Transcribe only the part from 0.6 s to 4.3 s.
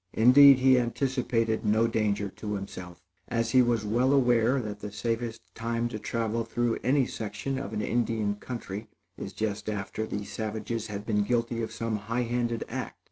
anticipated no danger to himself, as he was well